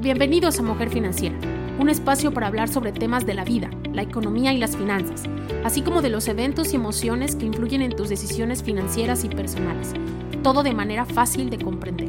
Bienvenidos 0.00 0.58
a 0.58 0.62
Mujer 0.62 0.88
Financiera, 0.88 1.36
un 1.78 1.90
espacio 1.90 2.32
para 2.32 2.46
hablar 2.46 2.70
sobre 2.70 2.90
temas 2.90 3.26
de 3.26 3.34
la 3.34 3.44
vida, 3.44 3.68
la 3.92 4.00
economía 4.00 4.50
y 4.54 4.56
las 4.56 4.74
finanzas, 4.74 5.24
así 5.62 5.82
como 5.82 6.00
de 6.00 6.08
los 6.08 6.26
eventos 6.26 6.72
y 6.72 6.76
emociones 6.76 7.36
que 7.36 7.44
influyen 7.44 7.82
en 7.82 7.94
tus 7.94 8.08
decisiones 8.08 8.62
financieras 8.62 9.24
y 9.24 9.28
personales, 9.28 9.92
todo 10.42 10.62
de 10.62 10.72
manera 10.72 11.04
fácil 11.04 11.50
de 11.50 11.58
comprender. 11.58 12.08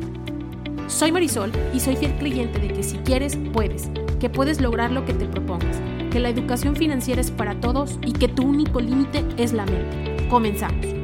Soy 0.88 1.12
Marisol 1.12 1.52
y 1.74 1.82
soy 1.82 1.98
fiel 1.98 2.16
creyente 2.18 2.60
de 2.60 2.70
que 2.70 2.82
si 2.82 2.96
quieres, 3.00 3.38
puedes, 3.52 3.90
que 4.22 4.30
puedes 4.30 4.62
lograr 4.62 4.94
lo 4.94 5.04
que 5.04 5.14
te 5.14 5.26
propongas, 5.26 5.82
que 6.12 6.22
la 6.22 6.30
educación 6.30 6.78
financiera 6.78 7.20
es 7.20 7.30
para 7.30 7.60
todos 7.60 8.00
y 8.06 8.14
que 8.14 8.30
tu 8.30 8.44
único 8.44 8.80
límite 8.80 9.26
es 9.36 9.52
la 9.52 9.66
mente. 9.66 10.30
Comenzamos. 10.30 11.01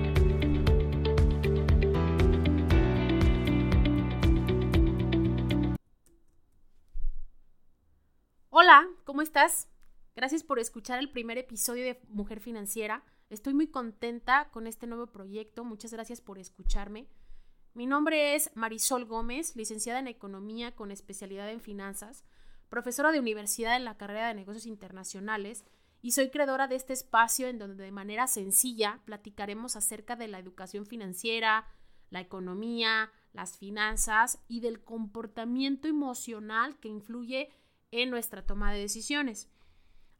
Gracias 10.27 10.43
por 10.43 10.59
escuchar 10.59 10.99
el 10.99 11.09
primer 11.09 11.37
episodio 11.37 11.85
de 11.85 12.01
Mujer 12.09 12.41
Financiera. 12.41 13.01
Estoy 13.29 13.53
muy 13.53 13.67
contenta 13.67 14.49
con 14.51 14.67
este 14.67 14.85
nuevo 14.85 15.07
proyecto. 15.07 15.63
Muchas 15.63 15.93
gracias 15.93 16.19
por 16.19 16.37
escucharme. 16.37 17.07
Mi 17.73 17.85
nombre 17.85 18.35
es 18.35 18.51
Marisol 18.53 19.05
Gómez, 19.05 19.55
licenciada 19.55 19.99
en 19.99 20.07
Economía 20.07 20.75
con 20.75 20.91
especialidad 20.91 21.49
en 21.49 21.61
Finanzas, 21.61 22.25
profesora 22.67 23.13
de 23.13 23.21
universidad 23.21 23.77
en 23.77 23.85
la 23.85 23.95
carrera 23.95 24.27
de 24.27 24.33
Negocios 24.33 24.65
Internacionales 24.65 25.63
y 26.01 26.11
soy 26.11 26.29
creadora 26.29 26.67
de 26.67 26.75
este 26.75 26.91
espacio 26.91 27.47
en 27.47 27.57
donde 27.57 27.85
de 27.85 27.91
manera 27.93 28.27
sencilla 28.27 28.99
platicaremos 29.05 29.77
acerca 29.77 30.17
de 30.17 30.27
la 30.27 30.39
educación 30.39 30.85
financiera, 30.85 31.69
la 32.09 32.19
economía, 32.19 33.13
las 33.31 33.57
finanzas 33.57 34.43
y 34.49 34.59
del 34.59 34.83
comportamiento 34.83 35.87
emocional 35.87 36.77
que 36.81 36.89
influye 36.89 37.49
en 37.91 38.09
nuestra 38.09 38.45
toma 38.45 38.73
de 38.73 38.81
decisiones. 38.81 39.49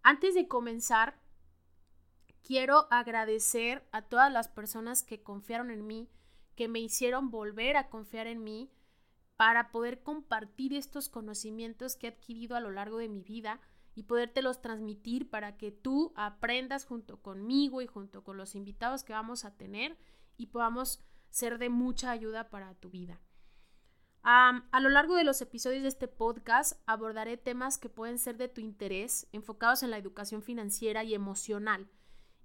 Antes 0.03 0.35
de 0.35 0.47
comenzar, 0.47 1.19
quiero 2.43 2.87
agradecer 2.91 3.85
a 3.91 4.01
todas 4.01 4.31
las 4.31 4.47
personas 4.47 5.03
que 5.03 5.21
confiaron 5.21 5.69
en 5.69 5.85
mí, 5.85 6.09
que 6.55 6.67
me 6.67 6.79
hicieron 6.79 7.29
volver 7.29 7.75
a 7.77 7.89
confiar 7.89 8.27
en 8.27 8.43
mí 8.43 8.71
para 9.35 9.71
poder 9.71 10.01
compartir 10.01 10.73
estos 10.73 11.09
conocimientos 11.09 11.95
que 11.95 12.07
he 12.07 12.09
adquirido 12.11 12.55
a 12.55 12.59
lo 12.59 12.71
largo 12.71 12.97
de 12.97 13.09
mi 13.09 13.21
vida 13.21 13.61
y 13.95 14.03
podértelos 14.03 14.61
transmitir 14.61 15.29
para 15.29 15.57
que 15.57 15.71
tú 15.71 16.13
aprendas 16.15 16.85
junto 16.85 17.21
conmigo 17.21 17.81
y 17.81 17.87
junto 17.87 18.23
con 18.23 18.37
los 18.37 18.55
invitados 18.55 19.03
que 19.03 19.13
vamos 19.13 19.45
a 19.45 19.55
tener 19.55 19.97
y 20.37 20.47
podamos 20.47 21.01
ser 21.29 21.57
de 21.57 21.69
mucha 21.69 22.11
ayuda 22.11 22.49
para 22.49 22.73
tu 22.75 22.89
vida 22.89 23.19
a 24.23 24.79
lo 24.81 24.89
largo 24.89 25.15
de 25.15 25.23
los 25.23 25.41
episodios 25.41 25.83
de 25.83 25.89
este 25.89 26.07
podcast 26.07 26.81
abordaré 26.85 27.37
temas 27.37 27.77
que 27.77 27.89
pueden 27.89 28.19
ser 28.19 28.37
de 28.37 28.49
tu 28.49 28.61
interés, 28.61 29.27
enfocados 29.31 29.83
en 29.83 29.91
la 29.91 29.97
educación 29.97 30.41
financiera 30.41 31.03
y 31.03 31.13
emocional. 31.13 31.87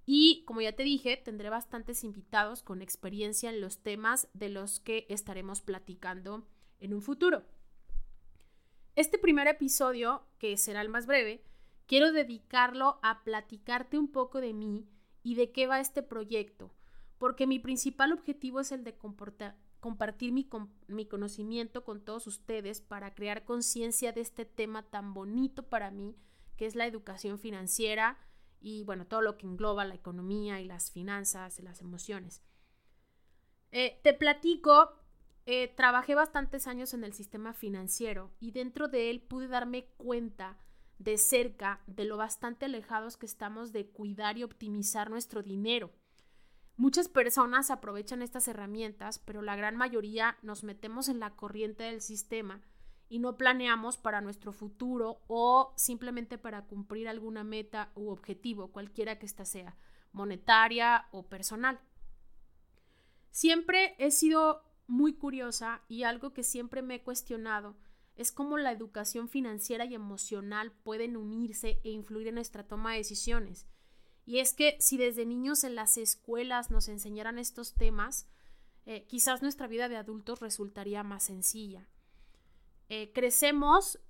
Y 0.04 0.44
como 0.46 0.60
ya 0.60 0.72
te 0.72 0.82
dije, 0.82 1.16
tendré 1.16 1.48
bastantes 1.50 2.04
invitados 2.04 2.62
con 2.62 2.82
experiencia 2.82 3.50
en 3.50 3.60
los 3.60 3.78
temas 3.78 4.28
de 4.32 4.48
los 4.48 4.80
que 4.80 5.06
estaremos 5.08 5.60
platicando 5.60 6.46
en 6.80 6.94
un 6.94 7.02
futuro. 7.02 7.44
Este 8.94 9.18
primer 9.18 9.46
episodio, 9.46 10.26
que 10.38 10.56
será 10.56 10.82
el 10.82 10.88
más 10.88 11.06
breve, 11.06 11.44
quiero 11.86 12.12
dedicarlo 12.12 12.98
a 13.02 13.22
platicarte 13.24 13.98
un 13.98 14.10
poco 14.10 14.40
de 14.40 14.52
mí 14.52 14.88
y 15.22 15.36
de 15.36 15.52
qué 15.52 15.66
va 15.66 15.80
este 15.80 16.02
proyecto, 16.02 16.74
porque 17.18 17.46
mi 17.46 17.58
principal 17.58 18.12
objetivo 18.12 18.60
es 18.60 18.72
el 18.72 18.84
de 18.84 18.96
compartir 19.82 20.32
mi, 20.32 20.48
mi 20.86 21.06
conocimiento 21.06 21.84
con 21.84 22.04
todos 22.04 22.28
ustedes 22.28 22.80
para 22.80 23.14
crear 23.16 23.44
conciencia 23.44 24.12
de 24.12 24.20
este 24.20 24.44
tema 24.44 24.84
tan 24.84 25.12
bonito 25.12 25.68
para 25.68 25.90
mí, 25.90 26.16
que 26.56 26.66
es 26.66 26.76
la 26.76 26.86
educación 26.86 27.40
financiera 27.40 28.16
y 28.60 28.84
bueno, 28.84 29.08
todo 29.08 29.22
lo 29.22 29.36
que 29.36 29.46
engloba 29.48 29.84
la 29.84 29.96
economía 29.96 30.60
y 30.60 30.66
las 30.66 30.92
finanzas 30.92 31.58
y 31.58 31.62
las 31.62 31.80
emociones. 31.80 32.44
Eh, 33.72 33.98
te 34.04 34.14
platico, 34.14 34.92
eh, 35.46 35.66
trabajé 35.76 36.14
bastantes 36.14 36.68
años 36.68 36.94
en 36.94 37.02
el 37.02 37.12
sistema 37.12 37.52
financiero 37.52 38.30
y 38.38 38.52
dentro 38.52 38.86
de 38.86 39.10
él 39.10 39.20
pude 39.20 39.48
darme 39.48 39.86
cuenta 39.96 40.58
de 41.00 41.18
cerca 41.18 41.82
de 41.88 42.04
lo 42.04 42.16
bastante 42.16 42.66
alejados 42.66 43.16
que 43.16 43.26
estamos 43.26 43.72
de 43.72 43.88
cuidar 43.88 44.38
y 44.38 44.44
optimizar 44.44 45.10
nuestro 45.10 45.42
dinero. 45.42 45.90
Muchas 46.76 47.08
personas 47.08 47.70
aprovechan 47.70 48.22
estas 48.22 48.48
herramientas, 48.48 49.18
pero 49.18 49.42
la 49.42 49.56
gran 49.56 49.76
mayoría 49.76 50.38
nos 50.42 50.64
metemos 50.64 51.08
en 51.08 51.20
la 51.20 51.36
corriente 51.36 51.84
del 51.84 52.00
sistema 52.00 52.62
y 53.08 53.18
no 53.18 53.36
planeamos 53.36 53.98
para 53.98 54.22
nuestro 54.22 54.52
futuro 54.52 55.20
o 55.26 55.74
simplemente 55.76 56.38
para 56.38 56.64
cumplir 56.64 57.08
alguna 57.08 57.44
meta 57.44 57.92
u 57.94 58.08
objetivo, 58.08 58.72
cualquiera 58.72 59.18
que 59.18 59.26
ésta 59.26 59.44
sea, 59.44 59.76
monetaria 60.12 61.08
o 61.10 61.28
personal. 61.28 61.78
Siempre 63.30 63.94
he 63.98 64.10
sido 64.10 64.62
muy 64.86 65.12
curiosa 65.12 65.82
y 65.88 66.04
algo 66.04 66.32
que 66.32 66.42
siempre 66.42 66.80
me 66.80 66.96
he 66.96 67.02
cuestionado 67.02 67.76
es 68.16 68.32
cómo 68.32 68.58
la 68.58 68.72
educación 68.72 69.28
financiera 69.28 69.84
y 69.84 69.94
emocional 69.94 70.72
pueden 70.72 71.16
unirse 71.16 71.80
e 71.84 71.90
influir 71.90 72.28
en 72.28 72.36
nuestra 72.36 72.66
toma 72.66 72.92
de 72.92 72.98
decisiones. 72.98 73.66
Y 74.24 74.38
es 74.38 74.54
que 74.54 74.76
si 74.80 74.98
desde 74.98 75.26
niños 75.26 75.64
en 75.64 75.74
las 75.74 75.96
escuelas 75.98 76.70
nos 76.70 76.88
enseñaran 76.88 77.38
estos 77.38 77.74
temas, 77.74 78.28
eh, 78.84 79.06
quizás 79.06 79.42
nuestra 79.42 79.66
vida 79.66 79.88
de 79.88 79.96
adultos 79.96 80.40
resultaría 80.40 81.02
más 81.02 81.24
sencilla. 81.24 81.88
Eh, 82.88 83.12
crecemos 83.12 84.00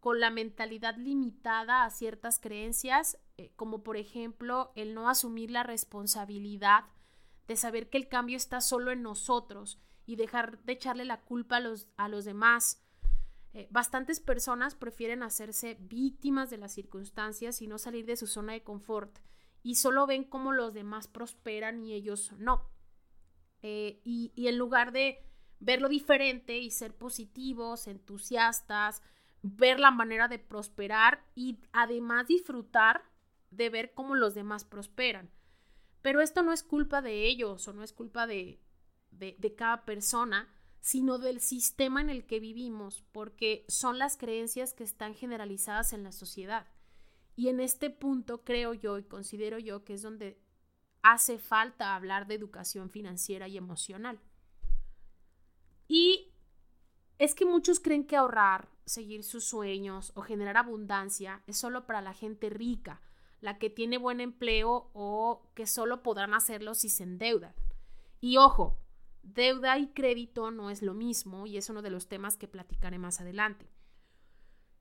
con 0.00 0.20
la 0.20 0.30
mentalidad 0.30 0.96
limitada 0.96 1.84
a 1.84 1.90
ciertas 1.90 2.38
creencias, 2.38 3.18
eh, 3.38 3.52
como 3.56 3.82
por 3.82 3.96
ejemplo 3.96 4.72
el 4.76 4.94
no 4.94 5.08
asumir 5.08 5.50
la 5.50 5.62
responsabilidad 5.62 6.84
de 7.48 7.56
saber 7.56 7.88
que 7.88 7.98
el 7.98 8.08
cambio 8.08 8.36
está 8.36 8.60
solo 8.60 8.90
en 8.90 9.02
nosotros 9.02 9.80
y 10.04 10.16
dejar 10.16 10.62
de 10.62 10.74
echarle 10.74 11.04
la 11.04 11.22
culpa 11.22 11.56
a 11.56 11.60
los, 11.60 11.88
a 11.96 12.08
los 12.08 12.24
demás. 12.24 12.82
bastantes 13.70 14.20
personas 14.20 14.74
prefieren 14.74 15.22
hacerse 15.22 15.78
víctimas 15.80 16.50
de 16.50 16.58
las 16.58 16.74
circunstancias 16.74 17.62
y 17.62 17.66
no 17.66 17.78
salir 17.78 18.04
de 18.04 18.16
su 18.16 18.26
zona 18.26 18.52
de 18.52 18.62
confort 18.62 19.18
y 19.66 19.74
solo 19.74 20.06
ven 20.06 20.22
cómo 20.22 20.52
los 20.52 20.74
demás 20.74 21.08
prosperan 21.08 21.82
y 21.82 21.92
ellos 21.92 22.30
no. 22.38 22.70
Eh, 23.62 24.00
y, 24.04 24.30
y 24.36 24.46
en 24.46 24.58
lugar 24.58 24.92
de 24.92 25.28
verlo 25.58 25.88
diferente 25.88 26.58
y 26.58 26.70
ser 26.70 26.94
positivos, 26.94 27.88
entusiastas, 27.88 29.02
ver 29.42 29.80
la 29.80 29.90
manera 29.90 30.28
de 30.28 30.38
prosperar 30.38 31.26
y 31.34 31.58
además 31.72 32.28
disfrutar 32.28 33.02
de 33.50 33.68
ver 33.68 33.92
cómo 33.92 34.14
los 34.14 34.34
demás 34.34 34.64
prosperan. 34.64 35.32
Pero 36.00 36.20
esto 36.20 36.44
no 36.44 36.52
es 36.52 36.62
culpa 36.62 37.02
de 37.02 37.26
ellos 37.26 37.66
o 37.66 37.72
no 37.72 37.82
es 37.82 37.92
culpa 37.92 38.28
de, 38.28 38.62
de, 39.10 39.34
de, 39.36 39.54
cada 39.56 39.84
persona, 39.84 40.48
sino 40.80 41.18
del 41.18 41.40
sistema 41.40 42.00
en 42.00 42.10
el 42.10 42.24
que 42.24 42.38
vivimos, 42.38 43.02
porque 43.10 43.64
son 43.66 43.98
las 43.98 44.16
creencias 44.16 44.74
que 44.74 44.84
están 44.84 45.16
generalizadas 45.16 45.92
en 45.92 46.04
la 46.04 46.12
sociedad. 46.12 46.68
Y 47.36 47.48
en 47.48 47.60
este 47.60 47.90
punto 47.90 48.42
creo 48.44 48.72
yo 48.74 48.98
y 48.98 49.04
considero 49.04 49.58
yo 49.58 49.84
que 49.84 49.94
es 49.94 50.02
donde 50.02 50.40
hace 51.02 51.38
falta 51.38 51.94
hablar 51.94 52.26
de 52.26 52.34
educación 52.34 52.90
financiera 52.90 53.46
y 53.46 53.58
emocional. 53.58 54.18
Y 55.86 56.32
es 57.18 57.34
que 57.34 57.44
muchos 57.44 57.78
creen 57.78 58.06
que 58.06 58.16
ahorrar, 58.16 58.68
seguir 58.86 59.22
sus 59.22 59.44
sueños 59.44 60.12
o 60.14 60.22
generar 60.22 60.56
abundancia 60.56 61.42
es 61.46 61.58
solo 61.58 61.86
para 61.86 62.00
la 62.00 62.14
gente 62.14 62.50
rica, 62.50 63.00
la 63.40 63.58
que 63.58 63.70
tiene 63.70 63.98
buen 63.98 64.20
empleo 64.20 64.90
o 64.94 65.50
que 65.54 65.66
solo 65.66 66.02
podrán 66.02 66.34
hacerlo 66.34 66.74
si 66.74 66.88
se 66.88 67.04
endeudan. 67.04 67.54
Y 68.20 68.38
ojo, 68.38 68.78
deuda 69.22 69.78
y 69.78 69.88
crédito 69.88 70.50
no 70.50 70.70
es 70.70 70.82
lo 70.82 70.94
mismo 70.94 71.46
y 71.46 71.56
es 71.56 71.68
uno 71.68 71.82
de 71.82 71.90
los 71.90 72.08
temas 72.08 72.36
que 72.36 72.48
platicaré 72.48 72.98
más 72.98 73.20
adelante. 73.20 73.70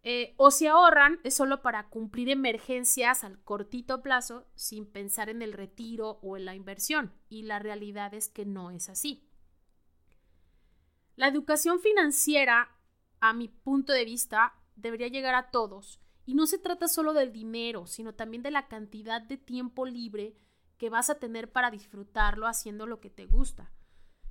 Eh, 0.07 0.35
o 0.37 0.51
si 0.51 0.67
ahorran 0.67 1.19
es 1.23 1.33
solo 1.33 1.63
para 1.63 1.89
cumplir 1.89 2.29
emergencias 2.29 3.23
al 3.23 3.41
cortito 3.41 4.03
plazo 4.03 4.45
sin 4.53 4.85
pensar 4.85 5.29
en 5.29 5.41
el 5.41 5.51
retiro 5.51 6.19
o 6.21 6.37
en 6.37 6.45
la 6.45 6.53
inversión. 6.53 7.11
Y 7.27 7.41
la 7.41 7.57
realidad 7.57 8.13
es 8.13 8.29
que 8.29 8.45
no 8.45 8.69
es 8.69 8.87
así. 8.87 9.27
La 11.15 11.27
educación 11.27 11.79
financiera, 11.79 12.69
a 13.19 13.33
mi 13.33 13.47
punto 13.47 13.93
de 13.93 14.05
vista, 14.05 14.53
debería 14.75 15.07
llegar 15.07 15.33
a 15.33 15.49
todos. 15.49 15.99
Y 16.23 16.35
no 16.35 16.45
se 16.45 16.59
trata 16.59 16.87
solo 16.87 17.13
del 17.13 17.31
dinero, 17.31 17.87
sino 17.87 18.13
también 18.13 18.43
de 18.43 18.51
la 18.51 18.67
cantidad 18.67 19.23
de 19.23 19.37
tiempo 19.37 19.87
libre 19.87 20.37
que 20.77 20.91
vas 20.91 21.09
a 21.09 21.17
tener 21.17 21.51
para 21.51 21.71
disfrutarlo 21.71 22.45
haciendo 22.45 22.85
lo 22.85 22.99
que 22.99 23.09
te 23.09 23.25
gusta. 23.25 23.71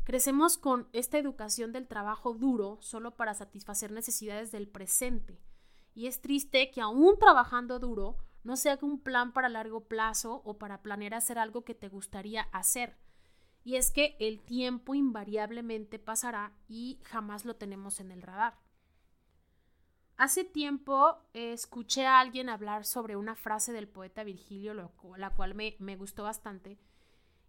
Crecemos 0.04 0.56
con 0.56 0.88
esta 0.92 1.18
educación 1.18 1.72
del 1.72 1.88
trabajo 1.88 2.32
duro 2.32 2.78
solo 2.80 3.16
para 3.16 3.34
satisfacer 3.34 3.90
necesidades 3.90 4.52
del 4.52 4.68
presente 4.68 5.42
y 5.94 6.06
es 6.06 6.20
triste 6.20 6.70
que 6.70 6.80
aún 6.80 7.18
trabajando 7.18 7.78
duro 7.78 8.16
no 8.42 8.56
se 8.56 8.70
haga 8.70 8.86
un 8.86 9.00
plan 9.00 9.32
para 9.32 9.48
largo 9.48 9.84
plazo 9.88 10.42
o 10.44 10.58
para 10.58 10.82
planear 10.82 11.14
hacer 11.14 11.38
algo 11.38 11.64
que 11.64 11.74
te 11.74 11.88
gustaría 11.88 12.42
hacer. 12.52 12.96
Y 13.64 13.76
es 13.76 13.90
que 13.90 14.16
el 14.20 14.42
tiempo 14.42 14.94
invariablemente 14.94 15.98
pasará 15.98 16.52
y 16.68 17.00
jamás 17.04 17.46
lo 17.46 17.56
tenemos 17.56 18.00
en 18.00 18.10
el 18.10 18.20
radar. 18.20 18.58
Hace 20.16 20.44
tiempo 20.44 21.16
escuché 21.32 22.06
a 22.06 22.20
alguien 22.20 22.48
hablar 22.48 22.84
sobre 22.84 23.16
una 23.16 23.34
frase 23.34 23.72
del 23.72 23.88
poeta 23.88 24.22
Virgilio, 24.22 24.74
la 24.74 25.30
cual 25.30 25.54
me, 25.54 25.76
me 25.80 25.96
gustó 25.96 26.22
bastante, 26.22 26.78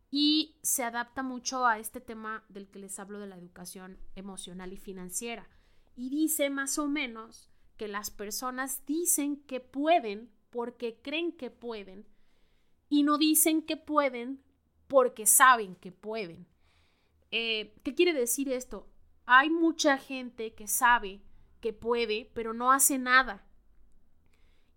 y 0.09 0.57
se 0.63 0.83
adapta 0.83 1.21
mucho 1.21 1.67
a 1.67 1.77
este 1.77 1.99
tema 1.99 2.43
del 2.47 2.69
que 2.69 2.79
les 2.79 2.97
hablo 2.99 3.19
de 3.19 3.27
la 3.27 3.35
educación 3.35 3.99
emocional 4.15 4.71
y 4.71 4.77
financiera. 4.77 5.47
Y 5.95 6.09
dice 6.09 6.49
más 6.49 6.79
o 6.79 6.87
menos 6.87 7.49
que 7.77 7.87
las 7.87 8.09
personas 8.09 8.85
dicen 8.85 9.37
que 9.43 9.59
pueden 9.59 10.31
porque 10.49 10.99
creen 11.01 11.31
que 11.31 11.51
pueden 11.51 12.07
y 12.89 13.03
no 13.03 13.17
dicen 13.17 13.61
que 13.61 13.77
pueden 13.77 14.41
porque 14.87 15.25
saben 15.25 15.75
que 15.75 15.91
pueden. 15.91 16.47
Eh, 17.31 17.75
¿Qué 17.83 17.95
quiere 17.95 18.13
decir 18.13 18.49
esto? 18.49 18.87
Hay 19.25 19.49
mucha 19.49 19.97
gente 19.97 20.53
que 20.53 20.67
sabe 20.67 21.21
que 21.59 21.73
puede, 21.73 22.31
pero 22.33 22.53
no 22.53 22.71
hace 22.71 22.97
nada. 22.99 23.45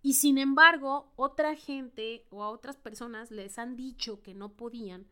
Y 0.01 0.13
sin 0.13 0.37
embargo, 0.37 1.11
otra 1.15 1.55
gente 1.55 2.25
o 2.29 2.43
a 2.43 2.49
otras 2.49 2.77
personas 2.77 3.31
les 3.31 3.59
han 3.59 3.75
dicho 3.75 4.21
que 4.21 4.33
no 4.33 4.53
podían, 4.53 5.07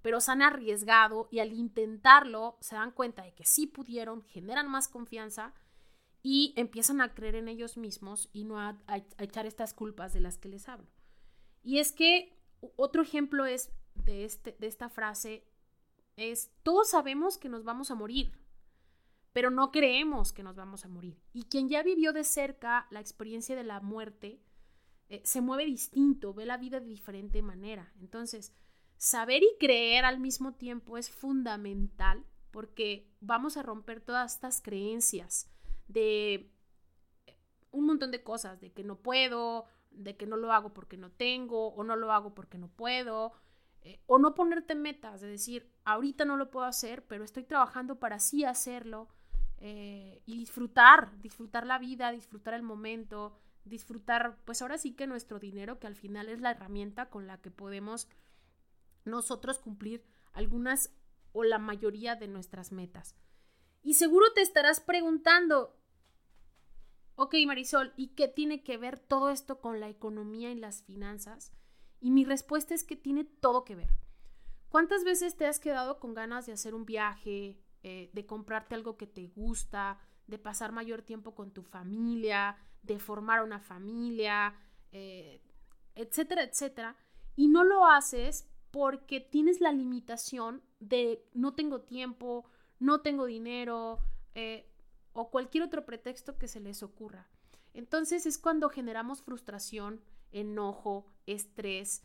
pero 0.00 0.20
se 0.20 0.32
han 0.32 0.42
arriesgado 0.42 1.28
y 1.30 1.38
al 1.38 1.52
intentarlo 1.52 2.56
se 2.60 2.74
dan 2.74 2.90
cuenta 2.90 3.22
de 3.22 3.34
que 3.34 3.44
sí 3.44 3.66
pudieron, 3.66 4.22
generan 4.24 4.68
más 4.68 4.88
confianza 4.88 5.54
y 6.22 6.54
empiezan 6.56 7.00
a 7.00 7.14
creer 7.14 7.34
en 7.34 7.48
ellos 7.48 7.76
mismos 7.76 8.28
y 8.32 8.44
no 8.44 8.60
a, 8.60 8.78
echar 9.18 9.46
estas 9.46 9.74
culpas 9.74 10.12
de 10.12 10.20
las 10.20 10.38
que 10.38 10.48
les 10.48 10.68
hablo. 10.68 10.88
Y 11.62 11.78
es 11.78 11.92
que 11.92 12.38
otro 12.76 13.02
ejemplo 13.02 13.44
es 13.44 13.72
de, 13.94 14.24
este, 14.24 14.56
de 14.58 14.66
esta 14.68 14.88
frase 14.88 15.44
es, 16.16 16.52
todos 16.62 16.90
sabemos 16.90 17.38
que 17.38 17.48
nos 17.48 17.64
vamos 17.64 17.90
a 17.90 17.94
morir, 17.94 18.38
pero 19.32 19.50
no 19.50 19.70
creemos 19.72 20.32
que 20.32 20.42
nos 20.42 20.56
vamos 20.56 20.84
a 20.84 20.88
morir. 20.88 21.20
Y 21.32 21.44
quien 21.44 21.68
ya 21.68 21.82
vivió 21.82 22.12
de 22.12 22.24
cerca 22.24 22.86
la 22.90 23.00
experiencia 23.00 23.56
de 23.56 23.64
la 23.64 23.80
muerte, 23.80 24.40
eh, 25.08 25.22
se 25.24 25.40
mueve 25.40 25.64
distinto, 25.64 26.34
ve 26.34 26.46
la 26.46 26.56
vida 26.56 26.80
de 26.80 26.86
diferente 26.86 27.42
manera. 27.42 27.92
Entonces, 28.00 28.54
saber 28.96 29.42
y 29.42 29.56
creer 29.58 30.04
al 30.04 30.20
mismo 30.20 30.54
tiempo 30.54 30.98
es 30.98 31.10
fundamental 31.10 32.24
porque 32.50 33.10
vamos 33.20 33.56
a 33.56 33.62
romper 33.62 34.00
todas 34.00 34.34
estas 34.34 34.60
creencias 34.60 35.50
de 35.88 36.50
un 37.70 37.86
montón 37.86 38.10
de 38.10 38.22
cosas, 38.22 38.60
de 38.60 38.72
que 38.72 38.84
no 38.84 38.96
puedo, 38.96 39.66
de 39.90 40.16
que 40.16 40.26
no 40.26 40.36
lo 40.36 40.52
hago 40.52 40.72
porque 40.72 40.96
no 40.96 41.10
tengo, 41.10 41.68
o 41.68 41.84
no 41.84 41.96
lo 41.96 42.12
hago 42.12 42.34
porque 42.34 42.58
no 42.58 42.68
puedo, 42.68 43.32
eh, 43.82 44.00
o 44.06 44.18
no 44.18 44.34
ponerte 44.34 44.74
metas, 44.74 45.20
de 45.20 45.28
decir, 45.28 45.70
ahorita 45.84 46.24
no 46.24 46.36
lo 46.36 46.50
puedo 46.50 46.66
hacer, 46.66 47.04
pero 47.06 47.24
estoy 47.24 47.44
trabajando 47.44 47.98
para 47.98 48.18
sí 48.18 48.44
hacerlo, 48.44 49.08
eh, 49.58 50.22
y 50.26 50.36
disfrutar, 50.36 51.16
disfrutar 51.20 51.66
la 51.66 51.78
vida, 51.78 52.10
disfrutar 52.10 52.54
el 52.54 52.62
momento, 52.62 53.38
disfrutar, 53.64 54.36
pues 54.44 54.60
ahora 54.60 54.76
sí 54.76 54.94
que 54.94 55.06
nuestro 55.06 55.38
dinero, 55.38 55.78
que 55.78 55.86
al 55.86 55.94
final 55.94 56.28
es 56.28 56.40
la 56.40 56.50
herramienta 56.50 57.10
con 57.10 57.26
la 57.26 57.40
que 57.40 57.52
podemos 57.52 58.08
nosotros 59.04 59.58
cumplir 59.58 60.04
algunas 60.32 60.90
o 61.32 61.44
la 61.44 61.58
mayoría 61.58 62.16
de 62.16 62.26
nuestras 62.26 62.72
metas. 62.72 63.14
Y 63.82 63.94
seguro 63.94 64.26
te 64.34 64.42
estarás 64.42 64.80
preguntando, 64.80 65.76
ok 67.16 67.34
Marisol, 67.46 67.92
¿y 67.96 68.14
qué 68.14 68.28
tiene 68.28 68.62
que 68.62 68.78
ver 68.78 68.98
todo 68.98 69.30
esto 69.30 69.60
con 69.60 69.80
la 69.80 69.88
economía 69.88 70.50
y 70.50 70.54
las 70.54 70.82
finanzas? 70.82 71.52
Y 72.00 72.10
mi 72.10 72.24
respuesta 72.24 72.74
es 72.74 72.84
que 72.84 72.96
tiene 72.96 73.24
todo 73.24 73.64
que 73.64 73.76
ver. 73.76 73.90
¿Cuántas 74.68 75.04
veces 75.04 75.36
te 75.36 75.46
has 75.46 75.60
quedado 75.60 76.00
con 76.00 76.14
ganas 76.14 76.46
de 76.46 76.52
hacer 76.52 76.74
un 76.74 76.86
viaje, 76.86 77.60
eh, 77.82 78.10
de 78.12 78.26
comprarte 78.26 78.74
algo 78.74 78.96
que 78.96 79.06
te 79.06 79.26
gusta, 79.28 80.00
de 80.26 80.38
pasar 80.38 80.72
mayor 80.72 81.02
tiempo 81.02 81.34
con 81.34 81.52
tu 81.52 81.62
familia, 81.62 82.56
de 82.82 82.98
formar 82.98 83.42
una 83.42 83.60
familia, 83.60 84.54
eh, 84.92 85.42
etcétera, 85.94 86.42
etcétera? 86.42 86.96
Y 87.36 87.48
no 87.48 87.64
lo 87.64 87.86
haces 87.86 88.48
porque 88.70 89.20
tienes 89.20 89.60
la 89.60 89.72
limitación 89.72 90.62
de 90.80 91.28
no 91.34 91.54
tengo 91.54 91.82
tiempo, 91.82 92.46
no 92.82 93.00
tengo 93.00 93.26
dinero 93.26 94.00
eh, 94.34 94.68
o 95.12 95.30
cualquier 95.30 95.62
otro 95.62 95.86
pretexto 95.86 96.36
que 96.36 96.48
se 96.48 96.58
les 96.58 96.82
ocurra. 96.82 97.28
Entonces 97.74 98.26
es 98.26 98.38
cuando 98.38 98.68
generamos 98.68 99.22
frustración, 99.22 100.02
enojo, 100.32 101.06
estrés 101.26 102.04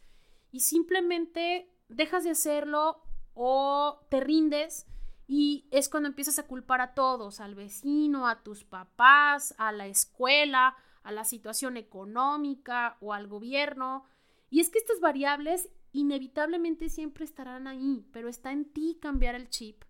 y 0.51 0.59
simplemente 0.59 1.74
dejas 1.89 2.24
de 2.24 2.29
hacerlo 2.29 3.01
o 3.33 4.06
te 4.09 4.19
rindes 4.19 4.85
y 5.27 5.68
es 5.71 5.89
cuando 5.89 6.09
empiezas 6.09 6.38
a 6.38 6.45
culpar 6.45 6.79
a 6.79 6.94
todos, 6.94 7.39
al 7.39 7.56
vecino, 7.56 8.27
a 8.27 8.44
tus 8.44 8.63
papás, 8.63 9.56
a 9.57 9.71
la 9.71 9.88
escuela, 9.88 10.75
a 11.01 11.12
la 11.12 11.25
situación 11.25 11.75
económica 11.75 12.97
o 13.01 13.13
al 13.13 13.27
gobierno. 13.27 14.06
Y 14.51 14.59
es 14.59 14.69
que 14.69 14.77
estas 14.77 15.00
variables 15.00 15.69
inevitablemente 15.91 16.88
siempre 16.89 17.25
estarán 17.25 17.65
ahí, 17.65 18.06
pero 18.13 18.29
está 18.29 18.51
en 18.51 18.71
ti 18.71 19.00
cambiar 19.01 19.33
el 19.33 19.50
chip 19.50 19.83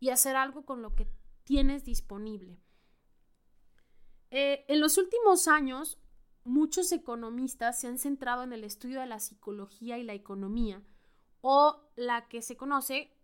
y 0.00 0.08
hacer 0.08 0.34
algo 0.34 0.64
con 0.64 0.82
lo 0.82 0.94
que 0.96 1.06
tienes 1.44 1.84
disponible. 1.84 2.58
Eh, 4.30 4.64
en 4.68 4.80
los 4.80 4.96
últimos 4.98 5.46
años, 5.46 5.98
muchos 6.44 6.90
economistas 6.92 7.80
se 7.80 7.86
han 7.86 7.98
centrado 7.98 8.42
en 8.42 8.52
el 8.52 8.64
estudio 8.64 9.00
de 9.00 9.06
la 9.06 9.20
psicología 9.20 9.98
y 9.98 10.02
la 10.02 10.14
economía, 10.14 10.82
o 11.42 11.90
la 11.96 12.28
que 12.28 12.42
se 12.42 12.56
conoce 12.56 13.16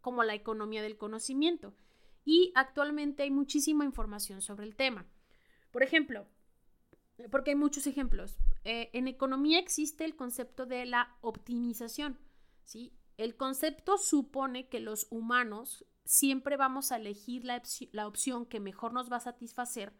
como 0.00 0.24
la 0.24 0.34
economía 0.34 0.82
del 0.82 0.96
conocimiento, 0.96 1.74
y 2.24 2.52
actualmente 2.54 3.24
hay 3.24 3.30
muchísima 3.30 3.84
información 3.84 4.40
sobre 4.40 4.66
el 4.66 4.76
tema. 4.76 5.06
Por 5.70 5.82
ejemplo, 5.82 6.26
porque 7.30 7.50
hay 7.50 7.56
muchos 7.56 7.86
ejemplos, 7.86 8.38
eh, 8.64 8.90
en 8.92 9.08
economía 9.08 9.58
existe 9.58 10.04
el 10.04 10.14
concepto 10.14 10.66
de 10.66 10.86
la 10.86 11.16
optimización, 11.20 12.18
¿sí? 12.64 12.94
El 13.16 13.36
concepto 13.36 13.98
supone 13.98 14.68
que 14.68 14.78
los 14.78 15.08
humanos 15.10 15.84
siempre 16.08 16.56
vamos 16.56 16.90
a 16.90 16.96
elegir 16.96 17.44
la, 17.44 18.06
opción 18.06 18.46
que 18.46 18.60
mejor 18.60 18.94
nos 18.94 19.12
va 19.12 19.18
a 19.18 19.20
satisfacer 19.20 19.92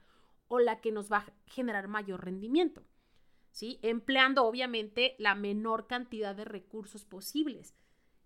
o 0.49 0.59
la 0.59 0.81
que 0.81 0.91
nos 0.91 1.13
va 1.13 1.19
a 1.19 1.33
generar 1.47 1.87
mayor 1.87 2.25
rendimiento, 2.25 2.83
¿sí? 3.53 3.79
Empleando 3.83 4.47
obviamente 4.47 5.17
la 5.19 5.35
menor 5.35 5.87
cantidad 5.87 6.35
de 6.35 6.47
recursos 6.47 7.05
posibles 7.05 7.75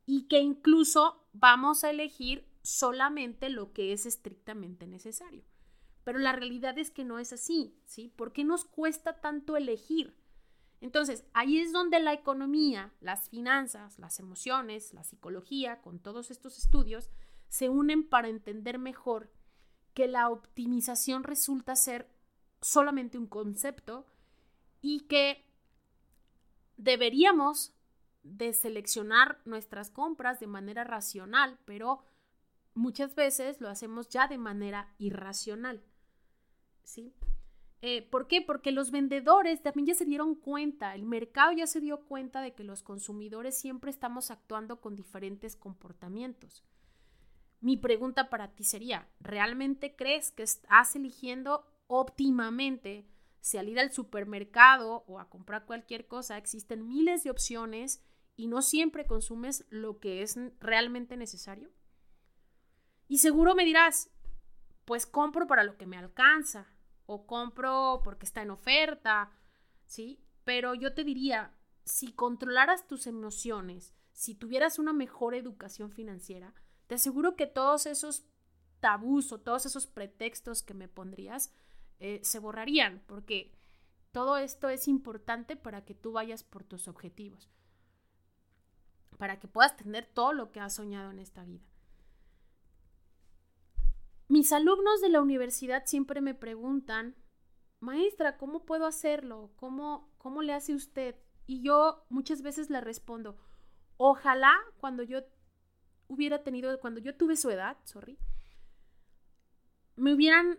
y 0.06 0.28
que 0.28 0.38
incluso 0.38 1.26
vamos 1.32 1.82
a 1.82 1.90
elegir 1.90 2.46
solamente 2.62 3.48
lo 3.48 3.72
que 3.72 3.92
es 3.92 4.06
estrictamente 4.06 4.86
necesario. 4.86 5.42
Pero 6.04 6.20
la 6.20 6.30
realidad 6.30 6.78
es 6.78 6.92
que 6.92 7.02
no 7.02 7.18
es 7.18 7.32
así, 7.32 7.76
¿sí? 7.84 8.12
¿Por 8.14 8.32
qué 8.32 8.44
nos 8.44 8.64
cuesta 8.64 9.20
tanto 9.20 9.56
elegir? 9.56 10.16
Entonces, 10.80 11.24
ahí 11.32 11.58
es 11.58 11.72
donde 11.72 11.98
la 11.98 12.12
economía, 12.12 12.92
las 13.00 13.28
finanzas, 13.28 13.98
las 13.98 14.20
emociones, 14.20 14.94
la 14.94 15.02
psicología, 15.02 15.82
con 15.82 15.98
todos 15.98 16.30
estos 16.30 16.58
estudios, 16.58 17.10
se 17.52 17.68
unen 17.68 18.08
para 18.08 18.28
entender 18.28 18.78
mejor 18.78 19.30
que 19.92 20.08
la 20.08 20.30
optimización 20.30 21.22
resulta 21.22 21.76
ser 21.76 22.08
solamente 22.62 23.18
un 23.18 23.26
concepto 23.26 24.06
y 24.80 25.00
que 25.00 25.44
deberíamos 26.78 27.74
de 28.22 28.54
seleccionar 28.54 29.42
nuestras 29.44 29.90
compras 29.90 30.40
de 30.40 30.46
manera 30.46 30.84
racional, 30.84 31.58
pero 31.66 32.02
muchas 32.72 33.14
veces 33.14 33.60
lo 33.60 33.68
hacemos 33.68 34.08
ya 34.08 34.28
de 34.28 34.38
manera 34.38 34.94
irracional. 34.96 35.84
¿Sí? 36.84 37.12
Eh, 37.82 38.00
¿Por 38.00 38.28
qué? 38.28 38.40
Porque 38.40 38.72
los 38.72 38.90
vendedores 38.90 39.62
también 39.62 39.88
ya 39.88 39.94
se 39.94 40.06
dieron 40.06 40.36
cuenta, 40.36 40.94
el 40.94 41.04
mercado 41.04 41.52
ya 41.52 41.66
se 41.66 41.80
dio 41.80 42.00
cuenta 42.06 42.40
de 42.40 42.54
que 42.54 42.64
los 42.64 42.82
consumidores 42.82 43.58
siempre 43.58 43.90
estamos 43.90 44.30
actuando 44.30 44.80
con 44.80 44.96
diferentes 44.96 45.54
comportamientos. 45.54 46.64
Mi 47.62 47.76
pregunta 47.76 48.28
para 48.28 48.48
ti 48.48 48.64
sería, 48.64 49.08
¿realmente 49.20 49.94
crees 49.94 50.32
que 50.32 50.42
estás 50.42 50.96
eligiendo 50.96 51.64
óptimamente 51.86 53.06
si 53.40 53.56
al 53.56 53.68
ir 53.68 53.78
al 53.78 53.92
supermercado 53.92 55.04
o 55.06 55.20
a 55.20 55.30
comprar 55.30 55.64
cualquier 55.64 56.08
cosa 56.08 56.36
existen 56.38 56.88
miles 56.88 57.22
de 57.22 57.30
opciones 57.30 58.02
y 58.34 58.48
no 58.48 58.62
siempre 58.62 59.06
consumes 59.06 59.64
lo 59.70 60.00
que 60.00 60.22
es 60.22 60.36
realmente 60.58 61.16
necesario? 61.16 61.70
Y 63.06 63.18
seguro 63.18 63.54
me 63.54 63.64
dirás, 63.64 64.10
pues 64.84 65.06
compro 65.06 65.46
para 65.46 65.62
lo 65.62 65.76
que 65.76 65.86
me 65.86 65.96
alcanza 65.96 66.66
o 67.06 67.28
compro 67.28 68.00
porque 68.02 68.26
está 68.26 68.42
en 68.42 68.50
oferta, 68.50 69.30
¿sí? 69.86 70.20
Pero 70.42 70.74
yo 70.74 70.94
te 70.94 71.04
diría, 71.04 71.54
si 71.84 72.12
controlaras 72.12 72.88
tus 72.88 73.06
emociones, 73.06 73.94
si 74.10 74.34
tuvieras 74.34 74.80
una 74.80 74.92
mejor 74.92 75.36
educación 75.36 75.92
financiera, 75.92 76.54
te 76.92 76.96
aseguro 76.96 77.36
que 77.36 77.46
todos 77.46 77.86
esos 77.86 78.26
tabús 78.80 79.32
o 79.32 79.40
todos 79.40 79.64
esos 79.64 79.86
pretextos 79.86 80.62
que 80.62 80.74
me 80.74 80.88
pondrías 80.88 81.50
eh, 82.00 82.20
se 82.22 82.38
borrarían, 82.38 83.02
porque 83.06 83.56
todo 84.10 84.36
esto 84.36 84.68
es 84.68 84.86
importante 84.88 85.56
para 85.56 85.86
que 85.86 85.94
tú 85.94 86.12
vayas 86.12 86.44
por 86.44 86.64
tus 86.64 86.88
objetivos, 86.88 87.48
para 89.16 89.40
que 89.40 89.48
puedas 89.48 89.74
tener 89.74 90.04
todo 90.04 90.34
lo 90.34 90.52
que 90.52 90.60
has 90.60 90.74
soñado 90.74 91.10
en 91.10 91.20
esta 91.20 91.44
vida. 91.44 91.64
Mis 94.28 94.52
alumnos 94.52 95.00
de 95.00 95.08
la 95.08 95.22
universidad 95.22 95.86
siempre 95.86 96.20
me 96.20 96.34
preguntan 96.34 97.16
maestra, 97.80 98.36
¿cómo 98.36 98.66
puedo 98.66 98.84
hacerlo? 98.84 99.50
¿Cómo, 99.56 100.12
¿Cómo 100.18 100.42
le 100.42 100.52
hace 100.52 100.74
usted? 100.74 101.16
Y 101.46 101.62
yo 101.62 102.04
muchas 102.10 102.42
veces 102.42 102.68
le 102.68 102.82
respondo, 102.82 103.38
ojalá 103.96 104.54
cuando 104.76 105.02
yo 105.02 105.24
hubiera 106.12 106.42
tenido, 106.42 106.78
cuando 106.80 107.00
yo 107.00 107.14
tuve 107.16 107.36
su 107.36 107.50
edad, 107.50 107.76
sorry, 107.84 108.18
me 109.96 110.14
hubieran, 110.14 110.58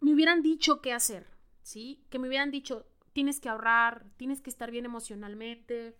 me 0.00 0.12
hubieran 0.12 0.42
dicho 0.42 0.80
qué 0.80 0.92
hacer, 0.92 1.26
¿sí? 1.62 2.04
Que 2.10 2.18
me 2.18 2.28
hubieran 2.28 2.50
dicho, 2.50 2.86
tienes 3.12 3.40
que 3.40 3.48
ahorrar, 3.48 4.06
tienes 4.16 4.40
que 4.40 4.50
estar 4.50 4.70
bien 4.70 4.84
emocionalmente, 4.84 5.96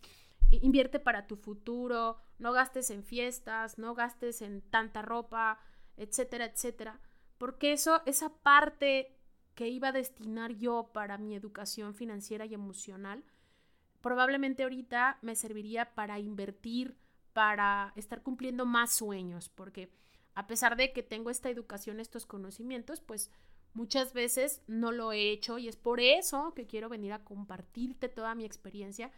invierte 0.51 0.99
para 0.99 1.27
tu 1.27 1.37
futuro, 1.37 2.21
no 2.39 2.53
gastes 2.53 2.91
en 2.91 3.05
fiestas, 3.05 3.79
no 3.79 3.95
gastes 3.95 4.43
en 4.43 4.63
tanta 4.63 5.03
ropa, 5.03 5.59
etcétera, 5.97 6.47
etcétera. 6.47 7.01
Porque 7.39 7.73
eso, 7.73 8.03
esa 8.07 8.31
parte 8.43 9.17
que 9.55 9.69
iba 9.69 9.89
a 9.89 9.93
destinar 9.93 10.53
yo 10.53 10.91
para 10.93 11.19
mi 11.19 11.35
educación 11.35 11.95
financiera 11.95 12.47
y 12.47 12.55
emocional, 12.55 13.25
probablemente 14.01 14.65
ahorita 14.65 15.19
me 15.23 15.37
serviría 15.37 15.95
para 15.95 16.19
invertir, 16.19 16.99
para 17.35 17.93
estar 17.97 18.23
cumpliendo 18.23 18.65
más 18.65 18.93
sueños, 18.93 19.51
porque 19.51 19.93
a 20.35 20.47
pesar 20.47 20.77
de 20.77 20.93
que 20.93 21.03
tengo 21.03 21.29
esta 21.29 21.51
educación, 21.51 22.01
estos 22.01 22.25
conocimientos, 22.25 23.01
pues 23.03 23.31
muchas 23.75 24.15
veces 24.15 24.63
no 24.67 24.93
lo 24.93 25.13
he 25.13 25.31
hecho 25.31 25.59
y 25.59 25.69
es 25.69 25.77
por 25.77 26.01
eso 26.01 26.55
que 26.55 26.67
quiero 26.67 26.89
venir 26.89 27.13
a 27.13 27.25
compartirte 27.25 28.09
toda 28.09 28.35
mi 28.35 28.45
experiencia 28.45 29.13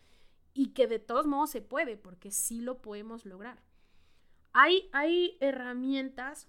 y 0.55 0.69
que 0.69 0.87
de 0.87 0.99
todos 0.99 1.27
modos 1.27 1.51
se 1.51 1.61
puede, 1.61 1.97
porque 1.97 2.31
sí 2.31 2.63
lo 2.63 2.81
podemos 2.81 3.27
lograr. 3.27 3.63
Hay, 4.53 4.89
hay 4.93 5.37
herramientas 5.41 6.49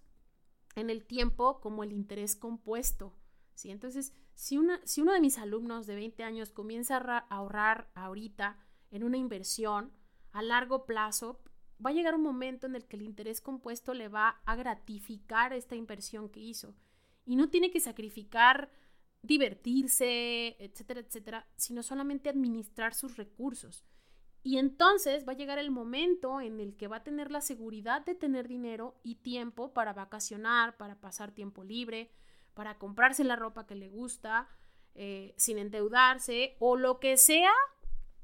en 0.76 0.90
el 0.90 1.06
tiempo 1.06 1.60
como 1.60 1.84
el 1.84 1.92
interés 1.92 2.38
compuesto, 2.38 3.14
¿sí? 3.54 3.70
Entonces, 3.70 4.14
si, 4.34 4.58
una, 4.58 4.80
si 4.86 5.02
uno 5.02 5.12
de 5.12 5.20
mis 5.20 5.38
alumnos 5.38 5.88
de 5.88 5.96
20 5.96 6.24
años 6.24 6.52
comienza 6.52 6.98
a 6.98 7.18
ahorrar 7.18 7.90
ahorita 7.96 8.58
en 8.92 9.04
una 9.04 9.18
inversión 9.18 9.92
a 10.32 10.42
largo 10.42 10.86
plazo, 10.86 11.42
va 11.84 11.92
a 11.92 11.94
llegar 11.94 12.16
un 12.16 12.24
momento 12.24 12.68
en 12.68 12.76
el 12.76 12.86
que 12.86 12.96
el 12.96 13.04
interés 13.04 13.42
compuesto 13.42 13.94
le 13.94 14.08
va 14.08 14.42
a 14.46 14.56
gratificar 14.56 15.54
esta 15.54 15.76
inversión 15.76 16.30
que 16.30 16.40
hizo. 16.40 16.74
Y 17.26 17.36
no 17.36 17.50
tiene 17.50 17.72
que 17.72 17.80
sacrificar 17.80 18.72
divertirse, 19.22 20.56
etcétera, 20.60 21.02
etcétera, 21.02 21.48
sino 21.56 21.84
solamente 21.84 22.30
administrar 22.30 22.94
sus 22.94 23.18
recursos. 23.18 23.86
Y 24.44 24.58
entonces 24.58 25.28
va 25.28 25.34
a 25.34 25.36
llegar 25.36 25.60
el 25.60 25.72
momento 25.72 26.40
en 26.40 26.60
el 26.60 26.76
que 26.78 26.88
va 26.88 26.98
a 26.98 27.04
tener 27.04 27.32
la 27.32 27.42
seguridad 27.42 28.06
de 28.06 28.16
tener 28.16 28.48
dinero 28.48 28.96
y 29.04 29.16
tiempo 29.16 29.74
para 29.74 29.94
vacacionar, 29.94 30.78
para 30.78 30.96
pasar 31.02 31.34
tiempo 31.34 31.64
libre, 31.64 32.12
para 32.54 32.78
comprarse 32.78 33.24
la 33.24 33.36
ropa 33.36 33.68
que 33.68 33.76
le 33.76 33.90
gusta, 33.90 34.48
eh, 34.96 35.34
sin 35.38 35.58
endeudarse, 35.58 36.56
o 36.60 36.78
lo 36.78 37.00
que 37.00 37.18
sea 37.18 37.52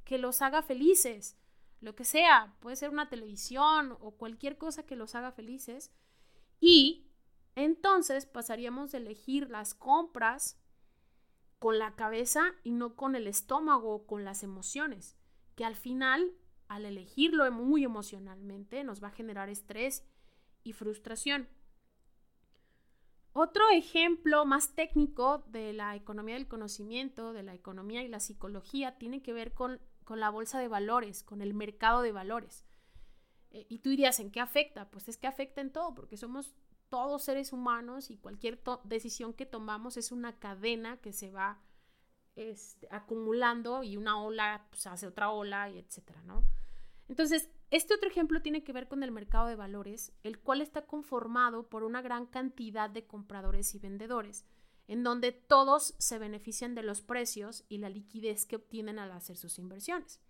que 0.06 0.18
los 0.18 0.42
haga 0.42 0.62
felices. 0.62 1.38
Lo 1.84 1.96
que 1.96 2.06
sea, 2.06 2.56
puede 2.62 2.78
ser 2.78 2.92
una 2.92 3.10
televisión 3.10 3.98
o 4.00 4.12
cualquier 4.12 4.58
cosa 4.58 4.86
que 4.86 4.96
los 4.96 5.16
haga 5.16 5.34
felices. 5.34 5.92
Y 6.62 7.10
entonces 7.56 8.26
pasaríamos 8.26 8.94
de 8.94 9.00
elegir 9.00 9.50
las 9.50 9.74
compras 9.74 10.58
con 11.60 11.80
la 11.80 11.96
cabeza 11.96 12.54
y 12.64 12.72
no 12.72 12.96
con 12.96 13.16
el 13.16 13.28
estómago 13.28 13.94
o 13.96 14.08
con 14.08 14.24
las 14.24 14.44
emociones 14.44 15.18
que 15.56 15.66
al 15.66 15.76
final, 15.76 16.32
al 16.68 16.86
elegirlo 16.86 17.52
muy 17.52 17.84
emocionalmente, 17.84 18.86
nos 18.86 19.04
va 19.04 19.10
a 19.10 19.12
generar 19.12 19.50
estrés 19.50 20.06
y 20.64 20.72
frustración. 20.72 21.50
Otro 23.34 23.64
ejemplo 23.72 24.46
más 24.46 24.74
técnico 24.74 25.40
de 25.48 25.74
la 25.74 25.96
economía 25.96 26.36
del 26.36 26.48
conocimiento, 26.48 27.34
de 27.34 27.44
la 27.44 27.54
economía 27.54 28.04
y 28.04 28.08
la 28.08 28.20
psicología, 28.20 28.98
tiene 28.98 29.22
que 29.22 29.34
ver 29.34 29.54
con, 29.54 29.82
la 30.20 30.30
bolsa 30.30 30.60
de 30.60 30.68
valores, 30.68 31.24
con 31.24 31.42
el 31.42 31.54
mercado 31.54 32.02
de 32.02 32.12
valores. 32.12 32.66
Eh, 33.52 33.66
y 33.70 33.80
tú 33.80 33.90
dirías, 33.90 34.20
¿en 34.20 34.32
qué 34.32 34.40
afecta? 34.40 34.90
Pues 34.90 35.08
es 35.08 35.18
que 35.18 35.28
afecta 35.28 35.62
en 35.62 35.72
todo, 35.72 35.94
porque 35.94 36.18
somos 36.18 36.56
todos 36.90 37.24
seres 37.24 37.54
humanos 37.54 38.12
y 38.12 38.18
cualquier 38.18 38.62
decisión 38.84 39.34
que 39.34 39.46
tomamos 39.46 39.98
es 39.98 40.12
una 40.12 40.38
cadena 40.38 40.98
que 40.98 41.12
se 41.12 41.32
va 41.32 41.60
este, 42.36 42.88
acumulando 42.92 43.84
y 43.84 43.98
una 43.98 44.22
ola 44.22 44.68
pues, 44.70 44.86
hace 44.88 45.08
otra 45.08 45.32
ola 45.32 45.70
y 45.70 45.80
etcétera, 45.80 46.22
¿no? 46.24 46.44
Entonces, 47.08 47.50
este 47.70 47.94
otro 47.96 48.10
ejemplo 48.10 48.42
tiene 48.42 48.64
que 48.64 48.74
ver 48.74 48.88
con 48.88 49.04
el 49.04 49.12
mercado 49.12 49.48
de 49.48 49.56
valores, 49.56 50.14
el 50.24 50.40
cual 50.40 50.62
está 50.62 50.86
conformado 50.86 51.68
por 51.68 51.84
una 51.84 52.02
gran 52.02 52.26
cantidad 52.26 52.90
de 52.90 53.06
compradores 53.06 53.74
y 53.76 53.80
vendedores, 53.80 54.46
en 54.88 55.04
donde 55.04 55.32
todos 55.32 55.96
se 55.98 56.20
benefician 56.20 56.76
de 56.76 56.84
los 56.84 57.02
precios 57.02 57.66
y 57.70 57.78
la 57.78 57.90
liquidez 57.90 58.46
que 58.46 58.58
obtienen 58.58 59.00
al 59.00 59.12
hacer 59.12 59.38
sus 59.38 59.58
inversiones. 59.60 60.22